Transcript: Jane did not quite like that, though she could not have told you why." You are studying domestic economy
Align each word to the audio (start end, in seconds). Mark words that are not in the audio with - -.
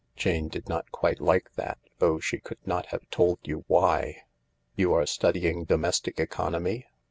Jane 0.15 0.47
did 0.47 0.67
not 0.67 0.89
quite 0.91 1.21
like 1.21 1.53
that, 1.57 1.77
though 1.99 2.17
she 2.19 2.39
could 2.39 2.57
not 2.65 2.87
have 2.87 3.07
told 3.11 3.37
you 3.43 3.63
why." 3.67 4.23
You 4.75 4.93
are 4.93 5.05
studying 5.05 5.63
domestic 5.63 6.19
economy 6.19 6.87